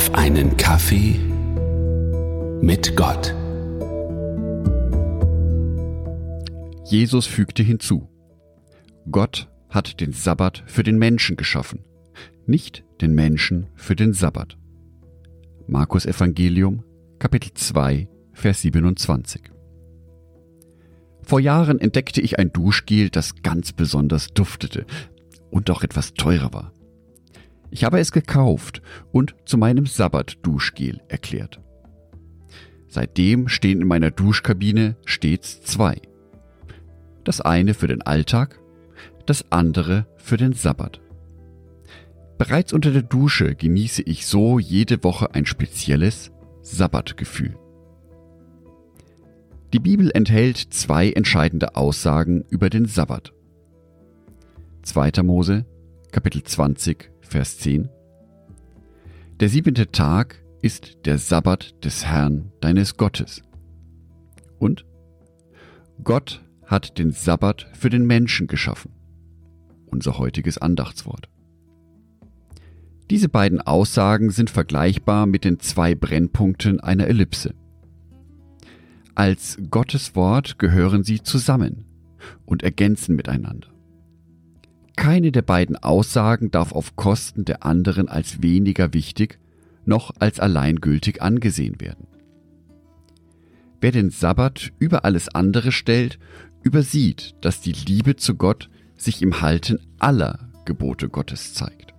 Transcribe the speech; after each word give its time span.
auf 0.00 0.14
einen 0.14 0.56
Kaffee 0.56 1.20
mit 2.62 2.96
Gott. 2.96 3.34
Jesus 6.86 7.26
fügte 7.26 7.62
hinzu, 7.62 8.08
Gott 9.10 9.50
hat 9.68 10.00
den 10.00 10.14
Sabbat 10.14 10.62
für 10.64 10.84
den 10.84 10.96
Menschen 10.96 11.36
geschaffen, 11.36 11.84
nicht 12.46 12.82
den 13.02 13.14
Menschen 13.14 13.66
für 13.74 13.94
den 13.94 14.14
Sabbat. 14.14 14.56
Markus 15.66 16.06
Evangelium, 16.06 16.82
Kapitel 17.18 17.52
2, 17.52 18.08
Vers 18.32 18.62
27. 18.62 19.50
Vor 21.24 21.40
Jahren 21.40 21.78
entdeckte 21.78 22.22
ich 22.22 22.38
ein 22.38 22.54
Duschgel, 22.54 23.10
das 23.10 23.42
ganz 23.42 23.74
besonders 23.74 24.28
duftete 24.28 24.86
und 25.50 25.70
auch 25.70 25.82
etwas 25.82 26.14
teurer 26.14 26.54
war. 26.54 26.72
Ich 27.70 27.84
habe 27.84 28.00
es 28.00 28.12
gekauft 28.12 28.82
und 29.12 29.34
zu 29.44 29.56
meinem 29.56 29.86
Sabbat-Duschgel 29.86 31.00
erklärt. 31.08 31.60
Seitdem 32.88 33.48
stehen 33.48 33.80
in 33.80 33.86
meiner 33.86 34.10
Duschkabine 34.10 34.96
stets 35.04 35.62
zwei. 35.62 36.00
Das 37.22 37.40
eine 37.40 37.74
für 37.74 37.86
den 37.86 38.02
Alltag, 38.02 38.60
das 39.26 39.52
andere 39.52 40.06
für 40.16 40.36
den 40.36 40.52
Sabbat. 40.52 41.00
Bereits 42.36 42.72
unter 42.72 42.90
der 42.90 43.02
Dusche 43.02 43.54
genieße 43.54 44.02
ich 44.02 44.26
so 44.26 44.58
jede 44.58 45.04
Woche 45.04 45.34
ein 45.34 45.46
spezielles 45.46 46.32
Sabbatgefühl. 46.62 47.56
Die 49.72 49.78
Bibel 49.78 50.10
enthält 50.12 50.56
zwei 50.56 51.12
entscheidende 51.12 51.76
Aussagen 51.76 52.44
über 52.50 52.70
den 52.70 52.86
Sabbat. 52.86 53.32
2. 54.82 55.22
Mose, 55.22 55.64
Kapitel 56.10 56.42
20, 56.42 57.12
Vers 57.30 57.58
10. 57.58 57.88
Der 59.38 59.48
siebente 59.48 59.92
Tag 59.92 60.42
ist 60.62 61.06
der 61.06 61.16
Sabbat 61.16 61.84
des 61.84 62.04
Herrn 62.04 62.50
deines 62.60 62.96
Gottes. 62.96 63.42
Und 64.58 64.84
Gott 66.02 66.44
hat 66.66 66.98
den 66.98 67.12
Sabbat 67.12 67.68
für 67.72 67.88
den 67.88 68.04
Menschen 68.04 68.48
geschaffen. 68.48 68.90
Unser 69.86 70.18
heutiges 70.18 70.58
Andachtswort. 70.58 71.28
Diese 73.10 73.28
beiden 73.28 73.60
Aussagen 73.60 74.32
sind 74.32 74.50
vergleichbar 74.50 75.26
mit 75.26 75.44
den 75.44 75.60
zwei 75.60 75.94
Brennpunkten 75.94 76.80
einer 76.80 77.06
Ellipse. 77.06 77.54
Als 79.14 79.56
Gottes 79.70 80.16
Wort 80.16 80.58
gehören 80.58 81.04
sie 81.04 81.22
zusammen 81.22 81.84
und 82.44 82.64
ergänzen 82.64 83.14
miteinander. 83.14 83.69
Keine 85.10 85.32
der 85.32 85.42
beiden 85.42 85.74
Aussagen 85.74 86.52
darf 86.52 86.70
auf 86.70 86.94
Kosten 86.94 87.44
der 87.44 87.66
anderen 87.66 88.08
als 88.08 88.42
weniger 88.42 88.94
wichtig 88.94 89.40
noch 89.84 90.12
als 90.20 90.38
alleingültig 90.38 91.20
angesehen 91.20 91.80
werden. 91.80 92.06
Wer 93.80 93.90
den 93.90 94.10
Sabbat 94.10 94.70
über 94.78 95.04
alles 95.04 95.28
andere 95.28 95.72
stellt, 95.72 96.20
übersieht, 96.62 97.34
dass 97.40 97.60
die 97.60 97.72
Liebe 97.72 98.14
zu 98.14 98.36
Gott 98.36 98.70
sich 98.94 99.20
im 99.20 99.40
Halten 99.40 99.80
aller 99.98 100.48
Gebote 100.64 101.08
Gottes 101.08 101.54
zeigt. 101.54 101.92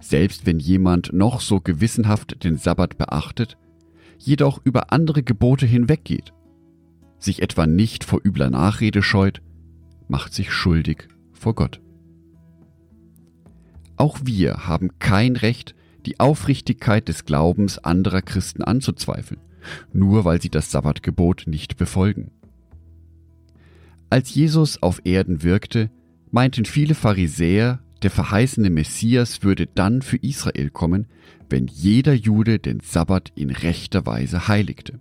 Selbst 0.00 0.44
wenn 0.44 0.58
jemand 0.58 1.14
noch 1.14 1.40
so 1.40 1.60
gewissenhaft 1.60 2.44
den 2.44 2.58
Sabbat 2.58 2.98
beachtet, 2.98 3.56
jedoch 4.18 4.60
über 4.64 4.92
andere 4.92 5.22
Gebote 5.22 5.64
hinweggeht, 5.64 6.34
sich 7.18 7.40
etwa 7.40 7.66
nicht 7.66 8.04
vor 8.04 8.20
übler 8.22 8.50
Nachrede 8.50 9.02
scheut, 9.02 9.40
macht 10.08 10.34
sich 10.34 10.52
schuldig 10.52 11.08
vor 11.38 11.54
Gott. 11.54 11.80
Auch 13.96 14.20
wir 14.24 14.66
haben 14.66 14.98
kein 14.98 15.36
Recht, 15.36 15.74
die 16.06 16.20
Aufrichtigkeit 16.20 17.08
des 17.08 17.24
Glaubens 17.24 17.78
anderer 17.78 18.22
Christen 18.22 18.62
anzuzweifeln, 18.62 19.40
nur 19.92 20.24
weil 20.24 20.40
sie 20.40 20.50
das 20.50 20.70
Sabbatgebot 20.70 21.44
nicht 21.46 21.76
befolgen. 21.76 22.30
Als 24.10 24.34
Jesus 24.34 24.82
auf 24.82 25.02
Erden 25.04 25.42
wirkte, 25.42 25.90
meinten 26.30 26.64
viele 26.64 26.94
Pharisäer, 26.94 27.80
der 28.02 28.10
verheißene 28.10 28.70
Messias 28.70 29.42
würde 29.42 29.66
dann 29.66 30.02
für 30.02 30.16
Israel 30.18 30.70
kommen, 30.70 31.06
wenn 31.50 31.66
jeder 31.66 32.14
Jude 32.14 32.58
den 32.58 32.80
Sabbat 32.80 33.32
in 33.34 33.50
rechter 33.50 34.06
Weise 34.06 34.48
heiligte. 34.48 35.00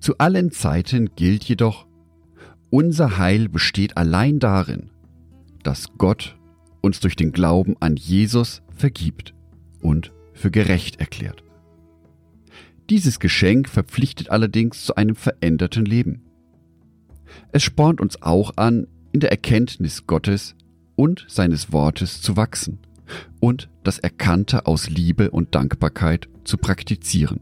Zu 0.00 0.18
allen 0.18 0.50
Zeiten 0.50 1.10
gilt 1.14 1.44
jedoch, 1.44 1.86
unser 2.72 3.18
Heil 3.18 3.50
besteht 3.50 3.98
allein 3.98 4.38
darin, 4.38 4.88
dass 5.62 5.88
Gott 5.98 6.38
uns 6.80 7.00
durch 7.00 7.16
den 7.16 7.30
Glauben 7.30 7.76
an 7.80 7.96
Jesus 7.96 8.62
vergibt 8.74 9.34
und 9.82 10.10
für 10.32 10.50
gerecht 10.50 10.98
erklärt. 10.98 11.44
Dieses 12.88 13.20
Geschenk 13.20 13.68
verpflichtet 13.68 14.30
allerdings 14.30 14.84
zu 14.84 14.96
einem 14.96 15.16
veränderten 15.16 15.84
Leben. 15.84 16.22
Es 17.52 17.62
spornt 17.62 18.00
uns 18.00 18.22
auch 18.22 18.56
an, 18.56 18.86
in 19.12 19.20
der 19.20 19.30
Erkenntnis 19.30 20.06
Gottes 20.06 20.56
und 20.96 21.26
seines 21.28 21.72
Wortes 21.72 22.22
zu 22.22 22.38
wachsen 22.38 22.78
und 23.38 23.68
das 23.84 23.98
Erkannte 23.98 24.64
aus 24.64 24.88
Liebe 24.88 25.30
und 25.30 25.54
Dankbarkeit 25.54 26.30
zu 26.44 26.56
praktizieren. 26.56 27.40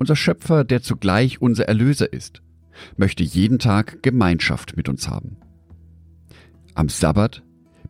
Unser 0.00 0.16
Schöpfer, 0.16 0.64
der 0.64 0.82
zugleich 0.82 1.40
unser 1.40 1.68
Erlöser 1.68 2.12
ist, 2.12 2.41
möchte 2.96 3.22
jeden 3.22 3.58
Tag 3.58 4.02
Gemeinschaft 4.02 4.76
mit 4.76 4.88
uns 4.88 5.08
haben. 5.08 5.36
Am 6.74 6.88
Sabbat 6.88 7.42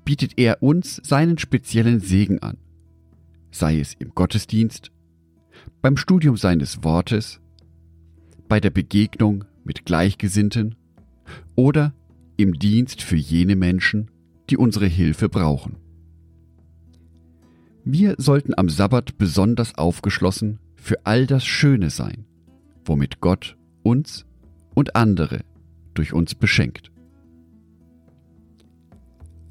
bietet 0.05 0.33
er 0.37 0.63
uns 0.63 1.01
seinen 1.05 1.39
speziellen 1.39 2.01
Segen 2.01 2.41
an, 2.41 2.59
sei 3.51 3.79
es 3.79 3.95
im 3.95 4.15
Gottesdienst, 4.15 4.91
beim 5.81 5.97
Studium 5.97 6.37
seines 6.37 6.83
Wortes, 6.83 7.41
bei 8.49 8.61
der 8.61 8.71
Begegnung 8.71 9.45
mit 9.65 9.85
Gleichgesinnten 9.85 10.75
oder 11.55 11.95
im 12.37 12.59
Dienst 12.59 13.03
für 13.03 13.17
jene 13.17 13.57
Menschen, 13.57 14.11
die 14.51 14.57
unsere 14.57 14.87
Hilfe 14.87 15.29
brauchen. 15.29 15.77
Wir 17.85 18.15
sollten 18.19 18.55
am 18.57 18.69
Sabbat 18.69 19.19
besonders 19.19 19.77
aufgeschlossen 19.77 20.59
für 20.77 21.05
all 21.05 21.27
das 21.27 21.45
Schöne 21.45 21.91
sein, 21.91 22.27
womit 22.85 23.21
Gott 23.21 23.57
uns 23.83 24.25
und 24.75 24.97
andere 24.97 25.41
durch 25.95 26.13
uns 26.13 26.35
beschenkt. 26.35 26.91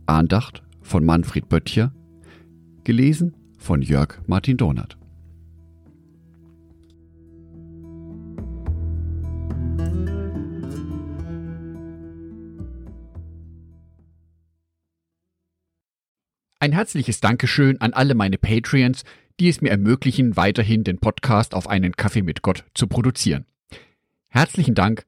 Andacht 0.05 0.63
von 0.81 1.05
Manfred 1.05 1.47
Böttcher, 1.47 1.93
gelesen 2.83 3.35
von 3.57 3.81
Jörg 3.81 4.19
Martin 4.27 4.57
Donat. 4.57 4.97
Ein 16.59 16.73
herzliches 16.73 17.19
Dankeschön 17.19 17.81
an 17.81 17.93
alle 17.93 18.13
meine 18.13 18.37
Patreons, 18.37 19.03
die 19.39 19.49
es 19.49 19.61
mir 19.61 19.71
ermöglichen, 19.71 20.37
weiterhin 20.37 20.83
den 20.83 20.99
Podcast 20.99 21.55
auf 21.55 21.67
einen 21.67 21.93
Kaffee 21.93 22.21
mit 22.21 22.43
Gott 22.43 22.65
zu 22.75 22.85
produzieren. 22.85 23.45
Herzlichen 24.27 24.75
Dank 24.75 25.07